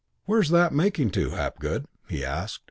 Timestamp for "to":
1.11-1.29